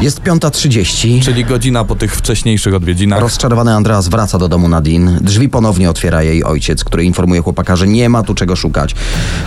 Jest 0.00 0.20
5.30. 0.20 1.22
Czyli 1.22 1.44
godzina 1.44 1.84
po 1.84 1.94
tych 1.94 2.16
wcześniejszych 2.16 2.74
odwiedzinach. 2.74 3.20
Rozczarowany 3.20 3.74
Andreas 3.74 4.08
wraca 4.08 4.38
do 4.38 4.48
domu 4.48 4.68
Nadine. 4.68 5.18
Drzwi 5.20 5.48
ponownie 5.48 5.90
otwiera 5.90 6.22
jej 6.22 6.44
ojciec, 6.44 6.84
który 6.84 7.04
informuje 7.04 7.40
chłopaka, 7.40 7.76
że 7.76 7.86
nie 7.86 8.08
ma 8.08 8.22
tu 8.22 8.34
czego 8.34 8.56
szukać. 8.56 8.94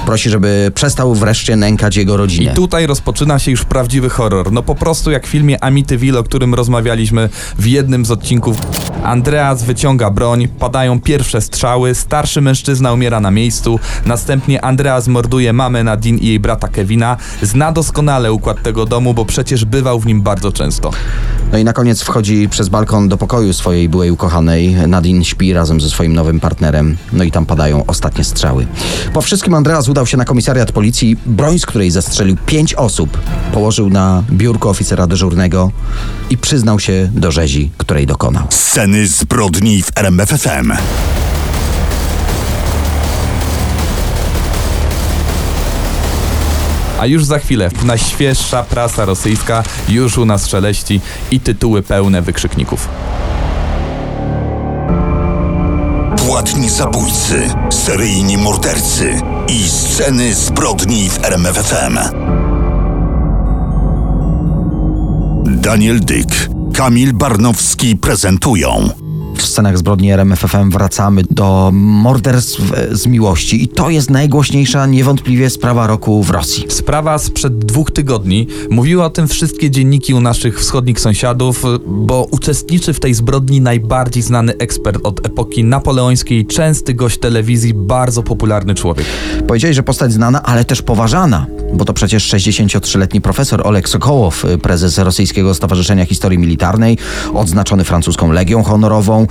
Prosi, 0.06 0.30
żeby 0.30 0.72
przestał 0.76 1.16
wreszcie 1.16 1.56
nękać 1.56 1.96
jego 1.96 2.14
I 2.14 2.18
rodzinę. 2.18 2.54
tutaj 2.54 2.88
rozpoczyna 2.88 3.40
się 3.40 3.52
już 3.52 3.66
prawdziwy 3.66 4.10
horror. 4.10 4.52
No 4.52 4.64
po 4.64 4.76
prostu 4.76 5.12
jak 5.12 5.28
w 5.28 5.30
filmie 5.30 5.64
Amityville, 5.64 6.20
o 6.20 6.24
którym 6.24 6.54
rozmawialiśmy 6.54 7.30
w 7.58 7.66
jednym 7.66 8.06
z 8.06 8.12
odcinków. 8.12 8.58
Andreas 9.04 9.64
wyciąga 9.64 10.10
broń, 10.10 10.48
padają 10.48 11.02
pierwsze 11.02 11.42
strzały, 11.42 11.96
starszy 11.96 12.42
mężczyzna 12.42 12.94
umiera 12.94 13.20
na 13.20 13.32
miejscu, 13.32 13.80
następnie 14.06 14.66
Andreas 14.66 15.08
morduje 15.08 15.54
mamę 15.54 15.84
Nadine 15.84 16.18
i 16.18 16.28
jej 16.28 16.40
brata 16.48 16.68
Kevina. 16.68 17.18
Zna 17.42 17.72
doskonale 17.72 18.34
układ 18.34 18.64
tego 18.64 18.86
domu, 18.86 19.14
bo 19.14 19.26
przecież 19.26 19.66
bywał 19.66 20.00
w 20.00 20.06
nim 20.06 20.22
bardzo 20.22 20.52
często. 20.52 20.92
No 21.52 21.58
i 21.58 21.64
na 21.64 21.74
koniec 21.74 22.02
wchodzi 22.02 22.50
przez 22.50 22.70
balkon 22.70 23.10
do 23.10 23.18
pokoju 23.18 23.54
swojej 23.54 23.90
byłej 23.90 24.12
ukochanej. 24.12 24.76
Nadine 24.88 25.26
śpi 25.26 25.54
razem 25.54 25.82
ze 25.82 25.90
swoim 25.90 26.14
nowym 26.14 26.40
partnerem. 26.40 26.98
No 27.14 27.24
i 27.24 27.32
tam 27.32 27.46
padają 27.46 27.86
ostatnie 27.86 28.24
strzały. 28.24 28.68
Po 29.14 29.22
wszystkim 29.22 29.54
Andreas 29.54 29.90
udał 29.90 30.06
się 30.06 30.18
na 30.18 30.26
komisariat 30.26 30.72
policji. 30.72 31.18
Broń, 31.26 31.60
z 31.60 31.66
której 31.66 31.92
zastrzelił 31.92 32.38
pięć 32.46 32.74
osób, 32.74 33.18
położył 33.54 33.90
na 33.90 34.24
biurko 34.32 34.70
oficera 34.70 35.08
dyżurnego 35.08 35.72
i 36.30 36.38
przyznał 36.38 36.80
się 36.80 37.10
do 37.14 37.32
rzezi, 37.32 37.72
której 37.78 38.06
dokonał. 38.06 38.44
Sceny 38.50 39.08
zbrodni 39.08 39.84
w 39.84 39.92
RMFFM. 39.96 40.72
A 47.00 47.06
już 47.06 47.26
za 47.26 47.40
chwilę 47.40 47.70
najświeższa 47.84 48.64
prasa 48.64 49.06
rosyjska 49.06 49.64
już 49.90 50.18
u 50.18 50.26
nas 50.26 50.48
szeleści 50.48 51.02
i 51.32 51.40
tytuły 51.40 51.84
pełne 51.84 52.22
wykrzykników. 52.22 52.88
Płatni 56.18 56.70
zabójcy, 56.70 57.50
seryjni 57.70 58.38
mordercy 58.38 59.22
i 59.48 59.70
sceny 59.70 60.34
zbrodni 60.34 61.10
w 61.10 61.26
RMFFM. 61.26 61.98
Daniel 65.46 66.00
Dyk, 66.00 66.50
Kamil 66.74 67.14
Barnowski 67.14 67.96
prezentują 67.96 68.90
W 69.38 69.46
scenach 69.46 69.78
zbrodni 69.78 70.12
RMFFM 70.12 70.70
wracamy 70.70 71.24
do 71.32 71.72
morderstw 71.74 72.62
z 72.92 73.08
miłości 73.08 73.64
i 73.64 73.68
to 73.68 73.90
jest 73.90 74.10
najgłośniejsza 74.10 74.86
niewątpliwie 74.86 75.50
sprawa 75.50 75.88
roku 75.88 76.24
w 76.24 76.30
Rosji. 76.30 76.66
Sprawa 76.70 77.18
sprzed 77.18 77.58
dwóch 77.58 77.92
tygodni. 77.92 78.48
Mówiły 78.70 79.04
o 79.04 79.10
tym 79.10 79.28
wszystkie 79.28 79.72
dzienniki 79.72 80.14
u 80.14 80.22
naszych 80.22 80.60
wschodnich 80.60 81.00
sąsiadów, 81.00 81.64
bo 81.88 82.28
uczestniczy 82.32 82.94
w 82.94 83.00
tej 83.00 83.14
zbrodni 83.14 83.62
najbardziej 83.62 84.24
znany 84.24 84.54
ekspert 84.58 85.00
od 85.04 85.26
epoki 85.26 85.64
napoleońskiej, 85.64 86.46
częsty 86.46 86.94
gość 86.94 87.18
telewizji, 87.18 87.74
bardzo 87.74 88.24
popularny 88.24 88.76
człowiek. 88.76 89.06
Powiedzieli, 89.48 89.74
że 89.74 89.84
postać 89.84 90.14
znana, 90.14 90.44
ale 90.44 90.66
też 90.66 90.82
poważana, 90.82 91.46
bo 91.74 91.86
to 91.86 91.94
przecież 91.94 92.34
63-letni 92.34 93.22
profesor 93.22 93.68
Oleg 93.68 93.90
Sokołow, 93.90 94.46
prezes 94.62 94.98
Rosyjskiego 94.98 95.54
Stowarzyszenia 95.54 96.06
Historii 96.06 96.40
Militarnej, 96.40 96.98
odznaczony 97.34 97.84
francuską 97.84 98.32
Legią 98.32 98.64
Honorową. 98.64 99.28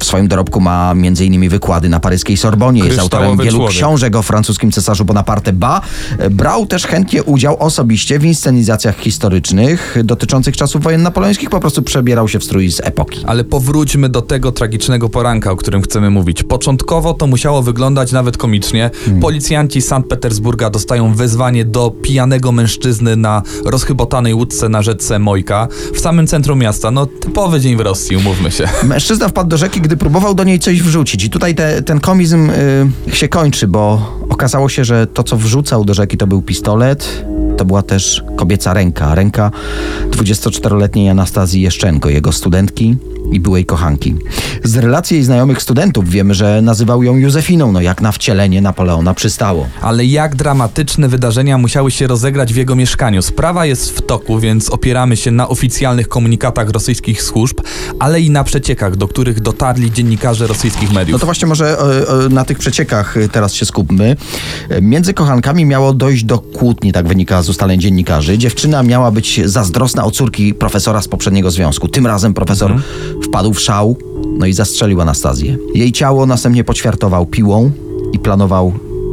W 0.00 0.04
swoim 0.04 0.28
dorobku 0.28 0.60
ma 0.60 0.92
m.in. 0.92 1.48
wykłady 1.48 1.88
na 1.88 2.00
paryskiej 2.00 2.36
Sorbonie, 2.36 2.84
jest 2.84 2.98
autorem 2.98 3.38
wielu 3.38 3.56
człowiek. 3.56 3.70
książek 3.76 4.16
o 4.16 4.22
francuskim 4.22 4.72
cesarzu 4.72 5.04
Bonaparte. 5.04 5.52
Ba, 5.52 5.80
e, 6.18 6.30
brał 6.30 6.66
też 6.66 6.86
chętnie 6.86 7.22
udział 7.22 7.56
osobiście 7.58 8.18
w 8.18 8.24
inscenizacjach 8.24 8.98
historycznych 8.98 9.96
dotyczących 10.04 10.56
czasów 10.56 10.82
wojen 10.82 11.02
napoleońskich, 11.02 11.50
po 11.50 11.60
prostu 11.60 11.82
przebierał 11.82 12.28
się 12.28 12.38
w 12.38 12.44
strój 12.44 12.72
z 12.72 12.80
epoki. 12.80 13.24
Ale 13.26 13.44
powróćmy 13.44 14.08
do 14.08 14.22
tego 14.22 14.52
tragicznego 14.52 15.08
poranka, 15.08 15.50
o 15.50 15.56
którym 15.56 15.82
chcemy 15.82 16.10
mówić. 16.10 16.42
Początkowo 16.42 17.14
to 17.14 17.26
musiało 17.26 17.62
wyglądać 17.62 18.12
nawet 18.12 18.36
komicznie. 18.36 18.90
Policjanci 19.20 19.82
z 19.82 19.86
Sankt 19.88 20.08
Petersburga 20.08 20.70
dostają 20.70 21.14
wezwanie 21.14 21.47
do 21.64 21.90
pijanego 21.90 22.52
mężczyzny 22.52 23.16
na 23.16 23.42
rozchybotanej 23.64 24.34
łódce 24.34 24.68
na 24.68 24.82
rzece 24.82 25.18
Mojka 25.18 25.68
w 25.94 26.00
samym 26.00 26.26
centrum 26.26 26.58
miasta. 26.58 26.90
No 26.90 27.06
typowy 27.06 27.60
dzień 27.60 27.76
w 27.76 27.80
Rosji, 27.80 28.16
umówmy 28.16 28.50
się. 28.50 28.68
Mężczyzna 28.82 29.28
wpadł 29.28 29.50
do 29.50 29.56
rzeki, 29.56 29.80
gdy 29.80 29.96
próbował 29.96 30.34
do 30.34 30.44
niej 30.44 30.58
coś 30.58 30.82
wrzucić. 30.82 31.24
I 31.24 31.30
tutaj 31.30 31.54
te, 31.54 31.82
ten 31.82 32.00
komizm 32.00 32.50
y, 32.50 33.16
się 33.16 33.28
kończy, 33.28 33.68
bo 33.68 34.12
okazało 34.28 34.68
się, 34.68 34.84
że 34.84 35.06
to, 35.06 35.22
co 35.22 35.36
wrzucał 35.36 35.84
do 35.84 35.94
rzeki, 35.94 36.16
to 36.16 36.26
był 36.26 36.42
pistolet. 36.42 37.24
To 37.56 37.64
była 37.64 37.82
też 37.82 38.24
kobieca 38.36 38.74
ręka. 38.74 39.14
Ręka 39.14 39.50
24-letniej 40.10 41.08
Anastazji 41.08 41.62
Jeszczenko, 41.62 42.08
jego 42.08 42.32
studentki 42.32 42.96
i 43.32 43.40
byłej 43.40 43.64
kochanki. 43.64 44.14
Z 44.64 44.76
relacji 44.76 45.14
jej 45.14 45.24
znajomych 45.24 45.62
studentów 45.62 46.08
wiemy, 46.10 46.34
że 46.34 46.62
nazywał 46.62 47.02
ją 47.02 47.16
Józefiną, 47.16 47.72
no 47.72 47.80
jak 47.80 48.00
na 48.00 48.12
wcielenie 48.12 48.60
Napoleona 48.60 49.14
przystało. 49.14 49.68
Ale 49.80 50.04
jak 50.04 50.36
dramatyczne 50.36 51.08
wydarzenia 51.08 51.58
musiały 51.58 51.90
się 51.90 52.06
rozegrać 52.06 52.52
w 52.52 52.56
jego 52.56 52.76
mieszkaniu. 52.76 53.22
Sprawa 53.22 53.66
jest 53.66 53.98
w 53.98 54.02
toku, 54.02 54.38
więc 54.38 54.70
opieramy 54.70 55.16
się 55.16 55.30
na 55.30 55.48
oficjalnych 55.48 56.08
komunikatach 56.08 56.70
rosyjskich 56.70 57.22
służb, 57.22 57.60
ale 57.98 58.20
i 58.20 58.30
na 58.30 58.44
przeciekach, 58.44 58.96
do 58.96 59.08
których 59.08 59.40
dotarli 59.40 59.92
dziennikarze 59.92 60.46
rosyjskich 60.46 60.92
mediów. 60.92 61.12
No 61.12 61.18
to 61.18 61.26
właśnie 61.26 61.48
może 61.48 61.78
e, 61.78 62.24
e, 62.26 62.28
na 62.28 62.44
tych 62.44 62.58
przeciekach 62.58 63.16
e, 63.16 63.28
teraz 63.28 63.54
się 63.54 63.66
skupmy. 63.66 64.16
Między 64.82 65.14
kochankami 65.14 65.64
miało 65.64 65.94
dojść 65.94 66.24
do 66.24 66.38
kłótni, 66.38 66.92
tak 66.92 67.08
wynika 67.08 67.42
z 67.42 67.48
ustaleń 67.48 67.80
dziennikarzy. 67.80 68.38
Dziewczyna 68.38 68.82
miała 68.82 69.10
być 69.10 69.40
zazdrosna 69.44 70.04
o 70.04 70.10
córki 70.10 70.54
profesora 70.54 71.02
z 71.02 71.08
poprzedniego 71.08 71.50
związku. 71.50 71.88
Tym 71.88 72.06
razem 72.06 72.34
profesor 72.34 72.76
wpadł 73.22 73.52
w 73.52 73.60
szał, 73.60 73.96
no 74.38 74.46
i 74.46 74.52
zastrzelił 74.52 75.00
Anastazję. 75.00 75.56
Jej 75.74 75.92
ciało 75.92 76.26
następnie 76.26 76.64
poćwiartował 76.64 77.26
piłą 77.26 77.70
i 78.12 78.18
planował 78.18 78.72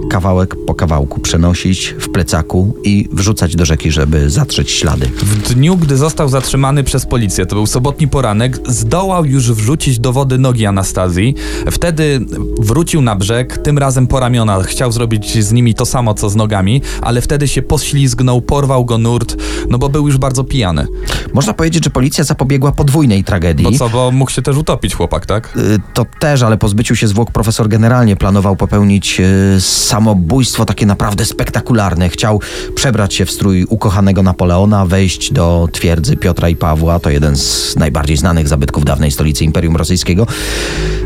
kawałek 0.09 0.55
po 0.67 0.75
kawałku 0.75 1.19
przenosić 1.19 1.95
w 1.99 2.09
plecaku 2.09 2.75
i 2.83 3.09
wrzucać 3.11 3.55
do 3.55 3.65
rzeki, 3.65 3.91
żeby 3.91 4.29
zatrzeć 4.29 4.71
ślady. 4.71 5.05
W 5.05 5.53
dniu, 5.53 5.77
gdy 5.77 5.97
został 5.97 6.29
zatrzymany 6.29 6.83
przez 6.83 7.05
policję, 7.05 7.45
to 7.45 7.55
był 7.55 7.65
sobotni 7.65 8.07
poranek, 8.07 8.59
zdołał 8.67 9.25
już 9.25 9.51
wrzucić 9.51 9.99
do 9.99 10.13
wody 10.13 10.37
nogi 10.37 10.65
Anastazji. 10.65 11.35
Wtedy 11.71 12.25
wrócił 12.59 13.01
na 13.01 13.15
brzeg, 13.15 13.57
tym 13.57 13.77
razem 13.77 14.07
po 14.07 14.19
ramiona. 14.19 14.63
Chciał 14.63 14.91
zrobić 14.91 15.43
z 15.45 15.51
nimi 15.51 15.75
to 15.75 15.85
samo, 15.85 16.13
co 16.13 16.29
z 16.29 16.35
nogami, 16.35 16.81
ale 17.01 17.21
wtedy 17.21 17.47
się 17.47 17.61
poślizgnął, 17.61 18.41
porwał 18.41 18.85
go 18.85 18.97
nurt, 18.97 19.35
no 19.69 19.77
bo 19.77 19.89
był 19.89 20.07
już 20.07 20.17
bardzo 20.17 20.43
pijany. 20.43 20.87
Można 21.33 21.53
powiedzieć, 21.53 21.83
że 21.83 21.89
policja 21.89 22.23
zapobiegła 22.23 22.71
podwójnej 22.71 23.23
tragedii. 23.23 23.63
Bo 23.63 23.71
co, 23.71 23.89
bo 23.89 24.11
mógł 24.11 24.31
się 24.31 24.41
też 24.41 24.57
utopić 24.57 24.95
chłopak, 24.95 25.25
tak? 25.25 25.57
Y, 25.57 25.79
To 25.93 26.05
też, 26.19 26.41
ale 26.41 26.57
po 26.57 26.69
zbyciu 26.69 26.95
się 26.95 27.07
zwłok 27.07 27.31
profesor 27.31 27.67
generalnie 27.69 28.15
planował 28.15 28.55
popełnić 28.55 29.19
y, 29.19 29.61
samobójstwo 29.95 30.65
takie 30.65 30.85
naprawdę 30.85 31.25
spektakularne. 31.25 32.09
Chciał 32.09 32.41
przebrać 32.75 33.13
się 33.13 33.25
w 33.25 33.31
strój 33.31 33.65
ukochanego 33.69 34.23
Napoleona, 34.23 34.85
wejść 34.85 35.33
do 35.33 35.69
twierdzy 35.71 36.17
Piotra 36.17 36.49
i 36.49 36.55
Pawła, 36.55 36.99
to 36.99 37.09
jeden 37.09 37.35
z 37.35 37.75
najbardziej 37.75 38.17
znanych 38.17 38.47
zabytków 38.47 38.85
dawnej 38.85 39.11
stolicy 39.11 39.43
Imperium 39.43 39.75
Rosyjskiego. 39.75 40.27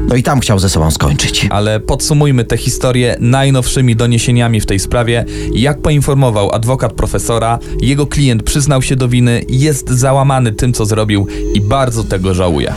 No 0.08 0.15
i 0.15 0.24
tam 0.24 0.39
chciał 0.39 0.60
ze 0.60 0.69
sobą 0.69 0.91
skończyć. 0.91 1.48
Ale 1.50 1.79
podsumujmy 1.79 2.43
tę 2.43 2.58
historię 2.58 3.17
najnowszymi 3.19 3.96
doniesieniami 3.96 4.62
w 4.62 4.65
tej 4.65 4.79
sprawie. 4.79 5.25
Jak 5.53 5.81
poinformował 5.81 6.51
adwokat 6.51 6.93
profesora, 6.93 7.60
jego 7.81 8.08
klient 8.08 8.43
przyznał 8.43 8.81
się 8.81 8.96
do 8.96 9.08
winy, 9.08 9.46
jest 9.50 9.89
załamany 9.89 10.51
tym, 10.51 10.74
co 10.74 10.86
zrobił 10.86 11.27
i 11.53 11.62
bardzo 11.62 12.03
tego 12.03 12.34
żałuje. 12.34 12.74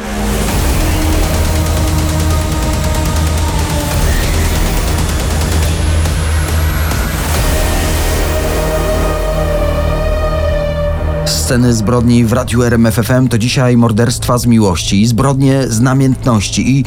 Sceny 11.53 11.75
zbrodni 11.75 12.25
w 12.25 12.33
radiu 12.33 12.63
RMFFM 12.63 13.29
to 13.29 13.39
dzisiaj 13.39 13.77
morderstwa 13.77 14.39
z 14.39 14.47
miłości 14.47 15.07
zbrodnie 15.07 15.69
z 15.69 15.81
namiętności. 15.81 16.79
I 16.79 16.85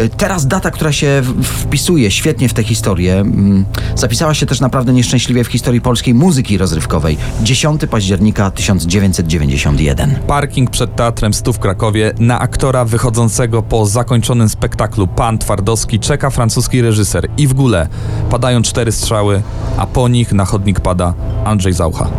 y, 0.00 0.08
teraz 0.08 0.46
data, 0.46 0.70
która 0.70 0.92
się 0.92 1.22
wpisuje 1.42 2.10
świetnie 2.10 2.48
w 2.48 2.54
tę 2.54 2.62
historię, 2.62 3.14
mm, 3.14 3.64
zapisała 3.94 4.34
się 4.34 4.46
też 4.46 4.60
naprawdę 4.60 4.92
nieszczęśliwie 4.92 5.44
w 5.44 5.46
historii 5.46 5.80
polskiej 5.80 6.14
muzyki 6.14 6.58
rozrywkowej. 6.58 7.18
10 7.42 7.86
października 7.86 8.50
1991. 8.50 10.14
Parking 10.26 10.70
przed 10.70 10.96
Teatrem 10.96 11.34
Stu 11.34 11.52
w 11.52 11.58
Krakowie 11.58 12.12
na 12.18 12.38
aktora 12.38 12.84
wychodzącego 12.84 13.62
po 13.62 13.86
zakończonym 13.86 14.48
spektaklu 14.48 15.06
Pan 15.06 15.38
Twardowski 15.38 15.98
czeka 15.98 16.30
francuski 16.30 16.82
reżyser 16.82 17.28
i 17.36 17.46
w 17.46 17.54
górę 17.54 17.88
padają 18.30 18.62
cztery 18.62 18.92
strzały, 18.92 19.42
a 19.76 19.86
po 19.86 20.08
nich 20.08 20.32
na 20.32 20.44
chodnik 20.44 20.80
pada 20.80 21.14
Andrzej 21.44 21.72
Zaucha. 21.72 22.10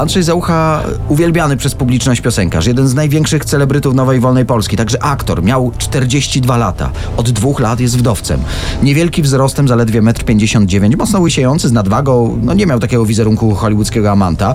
Andrzej 0.00 0.22
Załucha, 0.22 0.82
uwielbiany 1.08 1.56
przez 1.56 1.74
publiczność 1.74 2.20
piosenkarz, 2.20 2.66
jeden 2.66 2.88
z 2.88 2.94
największych 2.94 3.44
celebrytów 3.44 3.94
Nowej 3.94 4.20
Wolnej 4.20 4.46
Polski, 4.46 4.76
także 4.76 5.02
aktor, 5.02 5.42
miał 5.42 5.72
42 5.78 6.56
lata. 6.56 6.90
Od 7.16 7.30
dwóch 7.30 7.60
lat 7.60 7.80
jest 7.80 7.98
wdowcem. 7.98 8.40
Niewielki 8.82 9.22
wzrostem, 9.22 9.68
zaledwie 9.68 10.02
1,59 10.02 10.84
m, 10.84 10.92
mocno 10.98 11.20
łysiejący, 11.20 11.68
z 11.68 11.72
nadwagą, 11.72 12.38
no 12.42 12.54
nie 12.54 12.66
miał 12.66 12.80
takiego 12.80 13.06
wizerunku 13.06 13.54
hollywoodzkiego 13.54 14.10
amanta, 14.10 14.54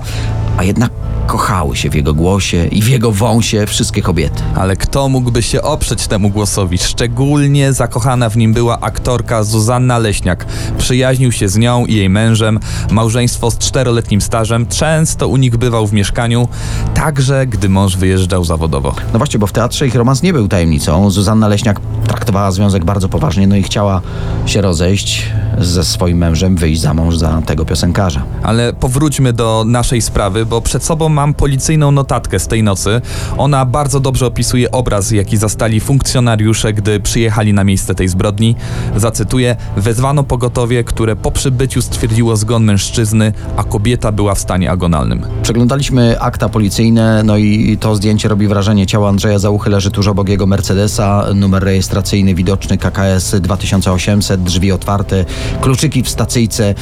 a 0.56 0.64
jednak 0.64 0.90
kochały 1.26 1.76
się 1.76 1.90
w 1.90 1.94
jego 1.94 2.14
głosie 2.14 2.66
i 2.66 2.82
w 2.82 2.88
jego 2.88 3.12
wąsie 3.12 3.66
wszystkie 3.66 4.02
kobiety. 4.02 4.42
Ale 4.54 4.76
kto 4.76 5.08
mógłby 5.08 5.42
się 5.42 5.62
oprzeć 5.62 6.06
temu 6.06 6.30
głosowi? 6.30 6.78
Szczególnie 6.78 7.72
zakochana 7.72 8.28
w 8.28 8.36
nim 8.36 8.52
była 8.52 8.80
aktorka 8.80 9.44
Zuzanna 9.44 9.98
Leśniak. 9.98 10.46
Przyjaźnił 10.78 11.32
się 11.32 11.48
z 11.48 11.56
nią 11.56 11.86
i 11.86 11.94
jej 11.94 12.08
mężem. 12.08 12.60
Małżeństwo 12.90 13.50
z 13.50 13.58
czteroletnim 13.58 14.20
stażem. 14.20 14.66
Często 14.66 15.28
u 15.36 15.38
nich 15.38 15.56
bywał 15.56 15.86
w 15.86 15.92
mieszkaniu, 15.92 16.48
także 16.94 17.46
gdy 17.46 17.68
mąż 17.68 17.96
wyjeżdżał 17.96 18.44
zawodowo. 18.44 18.94
No 19.12 19.18
właśnie, 19.18 19.38
bo 19.38 19.46
w 19.46 19.52
teatrze 19.52 19.86
ich 19.86 19.94
romans 19.94 20.22
nie 20.22 20.32
był 20.32 20.48
tajemnicą. 20.48 21.10
Zuzanna 21.10 21.48
Leśniak 21.48 21.80
traktowała 22.06 22.50
związek 22.50 22.84
bardzo 22.84 23.08
poważnie, 23.08 23.46
no 23.46 23.56
i 23.56 23.62
chciała 23.62 24.00
się 24.46 24.60
rozejść 24.60 25.32
ze 25.58 25.84
swoim 25.84 26.18
mężem, 26.18 26.56
wyjść 26.56 26.80
za 26.80 26.94
mąż 26.94 27.16
za 27.16 27.42
tego 27.42 27.64
piosenkarza. 27.64 28.22
Ale 28.42 28.72
powróćmy 28.72 29.32
do 29.32 29.64
naszej 29.66 30.02
sprawy, 30.02 30.46
bo 30.46 30.60
przed 30.60 30.84
sobą 30.84 31.08
mam 31.08 31.34
policyjną 31.34 31.90
notatkę 31.90 32.38
z 32.38 32.46
tej 32.46 32.62
nocy. 32.62 33.00
Ona 33.38 33.64
bardzo 33.64 34.00
dobrze 34.00 34.26
opisuje 34.26 34.70
obraz, 34.70 35.10
jaki 35.10 35.36
zastali 35.36 35.80
funkcjonariusze, 35.80 36.72
gdy 36.72 37.00
przyjechali 37.00 37.52
na 37.52 37.64
miejsce 37.64 37.94
tej 37.94 38.08
zbrodni. 38.08 38.56
Zacytuję: 38.96 39.56
Wezwano 39.76 40.24
pogotowie, 40.24 40.84
które 40.84 41.16
po 41.16 41.30
przybyciu 41.30 41.82
stwierdziło 41.82 42.36
zgon 42.36 42.64
mężczyzny, 42.64 43.32
a 43.56 43.64
kobieta 43.64 44.12
była 44.12 44.34
w 44.34 44.38
stanie 44.38 44.70
agonalnym. 44.70 45.22
Przeglądaliśmy 45.42 46.20
akta 46.20 46.48
policyjne, 46.48 47.22
no 47.24 47.36
i 47.36 47.76
to 47.80 47.96
zdjęcie 47.96 48.28
robi 48.28 48.48
wrażenie. 48.48 48.86
Ciało 48.86 49.08
Andrzeja 49.08 49.38
Załuchy 49.38 49.70
leży 49.70 49.90
tuż 49.90 50.08
obok 50.08 50.28
jego 50.28 50.46
Mercedesa, 50.46 51.26
numer 51.34 51.64
rejestracyjny 51.64 52.34
widoczny 52.34 52.78
KKS 52.78 53.34
2800, 53.40 54.42
drzwi 54.42 54.72
otwarte, 54.72 55.24
kluczyki 55.60 56.02
w 56.02 56.08
stacyjce. 56.08 56.74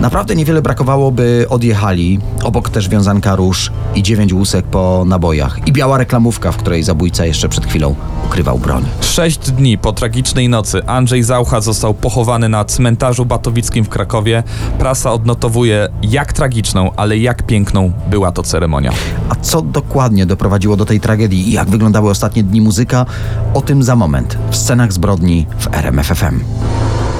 Naprawdę 0.00 0.34
niewiele 0.34 0.62
brakowało, 0.62 1.12
by 1.12 1.46
odjechali. 1.48 2.20
Obok 2.42 2.70
też 2.70 2.88
wiązanka 2.88 3.36
róż 3.36 3.72
i 3.94 4.02
dziewięć 4.02 4.32
łusek 4.32 4.66
po 4.66 5.04
nabojach. 5.06 5.58
I 5.66 5.72
biała 5.72 5.98
reklamówka, 5.98 6.52
w 6.52 6.56
której 6.56 6.82
zabójca 6.82 7.26
jeszcze 7.26 7.48
przed 7.48 7.66
chwilą 7.66 7.94
ukrywał 8.26 8.58
broń. 8.58 8.84
Sześć 9.00 9.50
dni 9.50 9.78
po 9.78 9.92
tragicznej 9.92 10.48
nocy 10.48 10.86
Andrzej 10.86 11.22
Zaucha 11.22 11.60
został 11.60 11.94
pochowany 11.94 12.48
na 12.48 12.64
cmentarzu 12.64 13.26
batowickim 13.26 13.84
w 13.84 13.88
Krakowie. 13.88 14.42
Prasa 14.78 15.12
odnotowuje 15.12 15.88
jak 16.02 16.32
tragiczną, 16.32 16.90
ale 16.96 17.18
jak 17.18 17.42
piękną 17.42 17.92
była 18.10 18.32
to 18.32 18.42
ceremonia. 18.42 18.92
A 19.28 19.34
co 19.34 19.62
dokładnie 19.62 20.26
doprowadziło 20.26 20.76
do 20.76 20.84
tej 20.84 21.00
tragedii 21.00 21.48
i 21.48 21.52
jak 21.52 21.70
wyglądały 21.70 22.10
ostatnie 22.10 22.44
dni 22.44 22.60
muzyka? 22.60 23.06
O 23.54 23.60
tym 23.60 23.82
za 23.82 23.96
moment 23.96 24.38
w 24.50 24.56
scenach 24.56 24.92
zbrodni 24.92 25.46
w 25.58 25.74
RMFFM. 25.74 26.40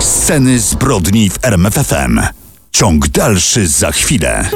Sceny 0.07 0.59
zbrodni 0.59 1.31
w 1.31 1.45
RMFFM. 1.45 2.21
Ciąg 2.73 3.09
dalszy 3.09 3.69
za 3.69 3.93
chwilę. 3.93 4.51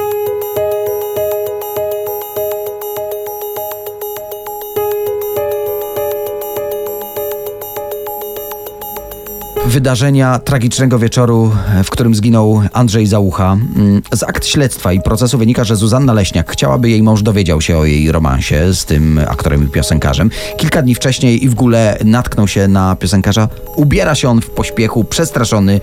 Wydarzenia 9.71 10.39
tragicznego 10.39 10.99
wieczoru, 10.99 11.53
w 11.85 11.91
którym 11.91 12.15
zginął 12.15 12.63
Andrzej 12.73 13.07
Załucha. 13.07 13.53
Mm, 13.53 14.03
z 14.13 14.23
akt 14.23 14.47
śledztwa 14.47 14.93
i 14.93 15.01
procesu 15.01 15.39
wynika, 15.39 15.65
że 15.65 15.77
Zuzanna 15.77 16.13
Leśniak 16.13 16.53
chciałaby 16.53 16.91
jej 16.91 17.03
mąż 17.03 17.23
dowiedział 17.23 17.61
się 17.61 17.79
o 17.79 17.85
jej 17.85 18.13
romansie 18.13 18.75
z 18.75 18.85
tym 18.85 19.21
aktorem 19.29 19.65
i 19.65 19.69
piosenkarzem. 19.69 20.31
Kilka 20.57 20.83
dni 20.83 20.95
wcześniej 20.95 21.45
i 21.45 21.49
w 21.49 21.53
ogóle 21.53 21.99
natknął 22.05 22.49
się 22.49 22.69
na 22.69 22.97
piosenkarza. 22.97 23.49
Ubiera 23.77 24.15
się 24.15 24.29
on 24.29 24.41
w 24.41 24.51
pośpiechu, 24.51 25.05
przestraszony. 25.05 25.81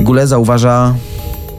Gule 0.00 0.26
zauważa 0.26 0.94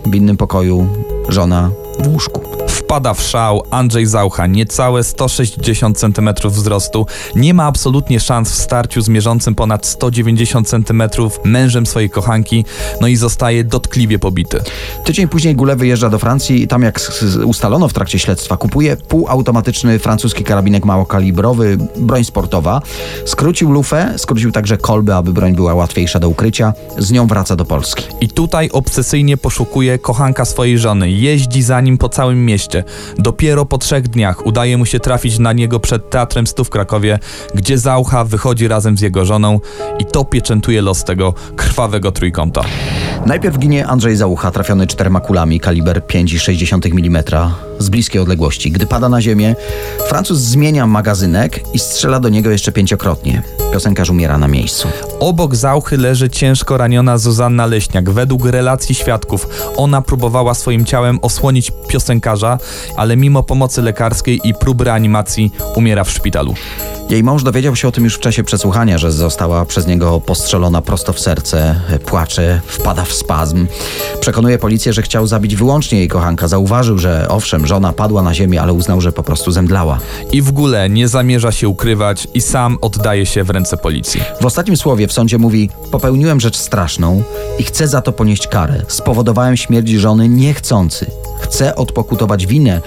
w 0.06 0.16
innym 0.16 0.38
pokoju 0.38 0.88
żona 1.30 1.72
w 2.00 2.08
łóżku. 2.08 2.53
Wpada 2.94 3.14
w 3.14 3.22
szał 3.22 3.64
Andrzej 3.72 4.06
Zaucha, 4.06 4.48
niecałe 4.48 5.04
160 5.04 5.98
cm 5.98 6.30
wzrostu, 6.46 7.06
nie 7.36 7.54
ma 7.54 7.66
absolutnie 7.66 8.20
szans 8.20 8.52
w 8.52 8.56
starciu 8.56 9.02
z 9.02 9.10
mierzącym 9.10 9.56
ponad 9.56 9.86
190 9.86 10.70
cm 10.70 11.04
mężem 11.44 11.86
swojej 11.86 12.10
kochanki, 12.10 12.66
no 13.02 13.08
i 13.08 13.16
zostaje 13.16 13.64
dotkliwie 13.64 14.20
pobity. 14.20 14.62
Tydzień 15.04 15.28
później 15.28 15.56
Gule 15.56 15.76
wyjeżdża 15.76 16.10
do 16.10 16.20
Francji 16.20 16.64
i 16.64 16.68
tam 16.68 16.84
jak 16.84 17.12
ustalono 17.46 17.88
w 17.88 17.94
trakcie 17.94 18.20
śledztwa 18.20 18.58
kupuje 18.58 18.98
półautomatyczny 18.98 20.00
francuski 20.00 20.44
karabinek 20.44 20.86
małokalibrowy, 20.86 21.78
broń 21.98 22.24
sportowa. 22.24 22.82
Skrócił 23.26 23.72
lufę, 23.72 24.14
skrócił 24.18 24.52
także 24.52 24.78
kolby, 24.78 25.16
aby 25.16 25.34
broń 25.34 25.56
była 25.56 25.74
łatwiejsza 25.74 26.20
do 26.20 26.30
ukrycia. 26.30 26.74
Z 26.98 27.12
nią 27.12 27.28
wraca 27.28 27.56
do 27.56 27.66
Polski. 27.66 28.04
I 28.22 28.28
tutaj 28.28 28.70
obsesyjnie 28.74 29.38
poszukuje 29.38 30.00
kochanka 30.00 30.46
swojej 30.46 30.80
żony, 30.80 31.12
jeździ 31.12 31.64
za 31.64 31.82
nim 31.82 31.98
po 31.98 32.10
całym 32.10 32.46
mieście. 32.46 32.83
Dopiero 33.18 33.66
po 33.66 33.78
trzech 33.78 34.08
dniach 34.08 34.46
udaje 34.46 34.78
mu 34.78 34.86
się 34.86 35.00
trafić 35.00 35.40
na 35.40 35.54
niego 35.54 35.80
przed 35.80 36.10
Teatrem 36.10 36.48
Stu 36.48 36.64
w 36.64 36.70
Krakowie, 36.70 37.20
gdzie 37.56 37.78
Zaucha 37.78 38.24
wychodzi 38.26 38.68
razem 38.68 38.98
z 38.98 39.02
jego 39.02 39.26
żoną 39.26 39.60
i 40.00 40.06
to 40.06 40.26
pieczętuje 40.26 40.82
los 40.82 41.04
tego 41.04 41.34
krwawego 41.56 42.12
trójkąta. 42.12 42.62
Najpierw 43.26 43.58
ginie 43.58 43.88
Andrzej 43.88 44.16
Załucha, 44.16 44.52
trafiony 44.52 44.88
czterema 44.88 45.20
kulami, 45.20 45.60
kaliber 45.60 46.02
5,6 46.02 47.00
mm 47.00 47.24
z 47.84 47.90
bliskiej 47.90 48.22
odległości. 48.22 48.72
Gdy 48.72 48.86
pada 48.86 49.10
na 49.10 49.22
ziemię, 49.22 49.56
Francuz 50.08 50.40
zmienia 50.40 50.88
magazynek 50.88 51.64
i 51.74 51.80
strzela 51.80 52.20
do 52.20 52.30
niego 52.30 52.50
jeszcze 52.52 52.72
pięciokrotnie. 52.72 53.42
Piosenkarz 53.74 54.10
umiera 54.10 54.38
na 54.38 54.48
miejscu. 54.48 54.88
Obok 55.20 55.56
Zauchy 55.56 55.98
leży 55.98 56.30
ciężko 56.30 56.78
raniona 56.78 57.18
Zuzanna 57.18 57.66
Leśniak. 57.66 58.10
Według 58.10 58.46
relacji 58.46 58.96
świadków 58.96 59.48
ona 59.78 60.02
próbowała 60.02 60.54
swoim 60.54 60.86
ciałem 60.86 61.20
osłonić 61.22 61.72
piosenkarza, 61.88 62.58
ale 62.98 63.18
mimo 63.18 63.44
pomocy 63.44 63.82
lekarskiej 63.82 64.42
i 64.44 64.54
prób 64.54 64.82
reanimacji 64.82 65.52
umiera 65.76 66.04
w 66.04 66.12
szpitalu. 66.12 66.54
Jej 67.14 67.24
mąż 67.24 67.44
dowiedział 67.44 67.76
się 67.76 67.88
o 67.88 67.92
tym 67.92 68.04
już 68.04 68.16
w 68.16 68.20
czasie 68.20 68.44
przesłuchania, 68.44 68.98
że 68.98 69.12
została 69.12 69.66
przez 69.66 69.88
niego 69.88 70.22
postrzelona 70.22 70.82
prosto 70.82 71.14
w 71.14 71.20
serce, 71.20 71.80
płacze, 72.06 72.62
wpada 72.68 73.06
w 73.06 73.14
spazm. 73.14 73.68
Przekonuje 74.20 74.58
policję, 74.58 74.94
że 74.94 75.02
chciał 75.02 75.28
zabić 75.28 75.56
wyłącznie 75.56 75.98
jej 75.98 76.08
kochanka. 76.08 76.48
Zauważył, 76.48 76.98
że 76.98 77.26
owszem, 77.30 77.68
żona 77.68 77.94
padła 77.94 78.22
na 78.22 78.34
ziemię, 78.34 78.62
ale 78.62 78.74
uznał, 78.74 79.02
że 79.02 79.12
po 79.12 79.24
prostu 79.24 79.52
zemdlała. 79.52 80.00
I 80.32 80.42
w 80.42 80.50
ogóle 80.50 80.90
nie 80.90 81.08
zamierza 81.08 81.52
się 81.52 81.70
ukrywać 81.70 82.28
i 82.34 82.42
sam 82.42 82.78
oddaje 82.82 83.26
się 83.26 83.44
w 83.44 83.50
ręce 83.50 83.78
policji. 83.78 84.22
W 84.42 84.46
ostatnim 84.46 84.78
słowie 84.78 85.08
w 85.08 85.14
sądzie 85.14 85.38
mówi: 85.38 85.70
Popełniłem 85.92 86.40
rzecz 86.40 86.58
straszną 86.58 87.24
i 87.60 87.64
chcę 87.64 87.88
za 87.88 88.02
to 88.02 88.12
ponieść 88.12 88.48
karę. 88.48 88.82
Spowodowałem 88.88 89.58
śmierć 89.58 89.90
żony 89.90 90.30
niechcący. 90.30 91.12
Chcę 91.44 91.76
odpokutować 91.76 92.46
winę 92.46 92.82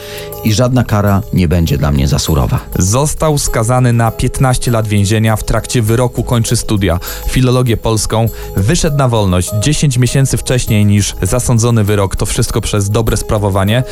i 0.44 0.52
żadna 0.52 0.84
kara 0.84 1.22
nie 1.32 1.48
będzie 1.48 1.78
dla 1.78 1.92
mnie 1.92 2.08
za 2.08 2.18
surowa. 2.18 2.60
Został 2.78 3.38
skazany 3.38 3.92
na 3.92 4.10
15 4.16 4.70
lat 4.70 4.88
więzienia. 4.88 5.36
W 5.36 5.44
trakcie 5.44 5.82
wyroku 5.82 6.24
kończy 6.24 6.56
studia 6.56 7.00
filologię 7.28 7.76
polską. 7.76 8.26
Wyszedł 8.56 8.96
na 8.96 9.08
wolność 9.08 9.50
10 9.60 9.98
miesięcy 9.98 10.36
wcześniej 10.36 10.86
niż 10.86 11.14
zasądzony 11.22 11.84
wyrok. 11.84 12.16
To 12.16 12.26
wszystko 12.26 12.60
przez 12.60 12.90
dobre 12.90 13.16
sprawowanie. 13.16 13.82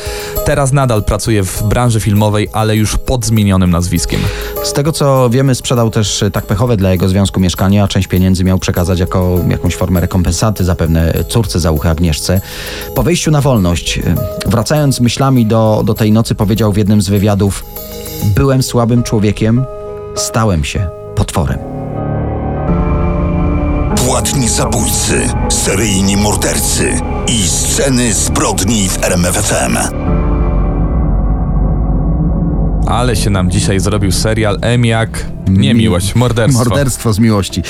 Teraz 0.45 0.71
nadal 0.71 1.03
pracuje 1.03 1.43
w 1.43 1.63
branży 1.63 1.99
filmowej, 1.99 2.49
ale 2.53 2.75
już 2.75 2.97
pod 2.97 3.25
zmienionym 3.25 3.69
nazwiskiem. 3.69 4.19
Z 4.63 4.73
tego 4.73 4.91
co 4.91 5.29
wiemy, 5.29 5.55
sprzedał 5.55 5.89
też 5.89 6.23
tak 6.33 6.45
pechowe 6.45 6.77
dla 6.77 6.91
jego 6.91 7.09
związku 7.09 7.39
mieszkanie, 7.39 7.83
a 7.83 7.87
część 7.87 8.07
pieniędzy 8.07 8.43
miał 8.43 8.59
przekazać 8.59 8.99
jako 8.99 9.39
jakąś 9.49 9.75
formę 9.75 10.01
rekompensaty 10.01 10.63
zapewne 10.63 11.13
córce 11.29 11.59
Załuchy 11.59 11.89
Agnieszce. 11.89 12.41
Po 12.95 13.03
wyjściu 13.03 13.31
na 13.31 13.41
wolność, 13.41 13.99
wracając 14.45 14.99
myślami 14.99 15.45
do, 15.45 15.83
do 15.85 15.93
tej 15.93 16.11
nocy, 16.11 16.35
powiedział 16.35 16.71
w 16.71 16.77
jednym 16.77 17.01
z 17.01 17.09
wywiadów: 17.09 17.65
Byłem 18.35 18.63
słabym 18.63 19.03
człowiekiem, 19.03 19.65
stałem 20.15 20.63
się 20.63 20.89
potworem. 21.15 21.59
Płatni 24.05 24.49
zabójcy, 24.49 25.29
seryjni 25.49 26.17
mordercy 26.17 26.99
i 27.27 27.47
sceny 27.47 28.13
zbrodni 28.13 28.89
w 28.89 29.03
RMFFM. 29.03 29.77
Ale 32.87 33.15
się 33.15 33.29
nam 33.29 33.51
dzisiaj 33.51 33.79
zrobił 33.79 34.11
serial 34.11 34.57
M 34.61 34.85
jak 34.85 35.25
nie 35.47 35.73
miłość, 35.73 36.15
morderstwo. 36.15 36.63
Morderstwo 36.63 37.13
z 37.13 37.19
miłości. 37.19 37.63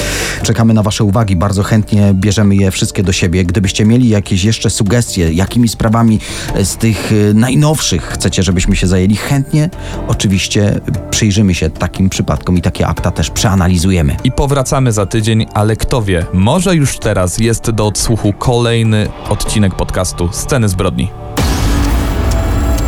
Czekamy 0.44 0.74
na 0.74 0.84
Wasze 0.84 1.04
uwagi, 1.04 1.36
bardzo 1.36 1.64
chętnie 1.64 2.14
bierzemy 2.14 2.56
je 2.56 2.72
wszystkie 2.72 3.04
do 3.04 3.12
siebie. 3.12 3.46
Gdybyście 3.46 3.86
mieli 3.86 4.10
jakieś 4.10 4.44
jeszcze 4.44 4.70
sugestie, 4.70 5.34
jakimi 5.34 5.68
sprawami 5.68 6.20
z 6.64 6.76
tych 6.76 7.12
y, 7.12 7.34
najnowszych 7.34 8.04
chcecie, 8.04 8.44
żebyśmy 8.44 8.76
się 8.76 8.88
zajęli, 8.88 9.16
chętnie 9.16 9.70
oczywiście 10.08 10.82
przyjrzymy 11.12 11.54
się 11.54 11.70
takim 11.70 12.10
przypadkom 12.10 12.58
i 12.58 12.62
takie 12.62 12.88
akta 12.88 13.12
też 13.12 13.30
przeanalizujemy. 13.30 14.16
I 14.24 14.32
powracamy 14.32 14.92
za 14.92 15.06
tydzień, 15.06 15.46
ale 15.54 15.76
kto 15.76 16.02
wie, 16.02 16.26
może 16.34 16.76
już 16.76 17.00
teraz 17.00 17.38
jest 17.38 17.72
do 17.72 17.88
odsłuchu 17.88 18.34
kolejny 18.34 19.08
odcinek 19.30 19.76
podcastu 19.76 20.30
Sceny 20.32 20.70
Zbrodni. 20.70 21.10